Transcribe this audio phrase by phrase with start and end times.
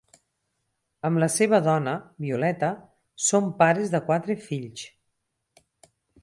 [1.09, 1.93] Amb la seva dona,
[2.25, 2.71] Violeta,
[3.27, 4.87] són pares de quatre fills.